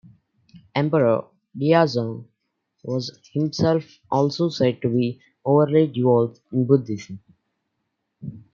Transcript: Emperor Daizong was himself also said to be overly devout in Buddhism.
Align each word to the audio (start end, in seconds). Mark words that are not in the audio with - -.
Emperor 0.73 1.25
Daizong 1.55 2.25
was 2.83 3.19
himself 3.33 3.85
also 4.09 4.49
said 4.49 4.81
to 4.81 4.89
be 4.89 5.21
overly 5.45 5.85
devout 5.85 6.39
in 6.51 6.65
Buddhism. 6.65 7.19